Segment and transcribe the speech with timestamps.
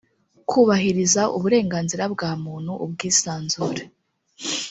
[0.49, 3.83] kubahiriza uburenganzira bwa muntu ubwisanzure